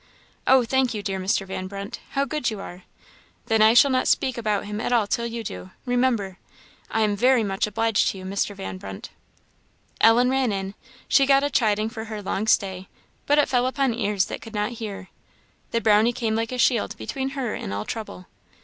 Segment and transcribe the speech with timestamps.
[0.47, 1.45] "Oh, thank you, dear Mr.
[1.45, 1.99] Van Brunt!
[2.13, 2.85] How good you are!
[3.45, 6.39] Then I shall not speak about him at all till you do, remember.
[6.89, 8.55] I am very much obliged to you, Mr.
[8.55, 9.11] Van Brunt!"
[10.01, 10.73] Ellen ran in.
[11.07, 12.87] She got a chiding for her long stay,
[13.27, 15.09] but it fell upon ears that could not hear.
[15.69, 18.25] The Brownie came like a shield between her and all trouble.